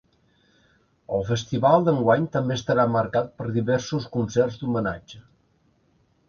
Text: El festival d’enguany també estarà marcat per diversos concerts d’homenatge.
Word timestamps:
El 1.17 1.25
festival 1.27 1.85
d’enguany 1.87 2.25
també 2.37 2.57
estarà 2.61 2.87
marcat 2.95 3.29
per 3.43 3.51
diversos 3.59 4.09
concerts 4.17 4.59
d’homenatge. 4.63 5.23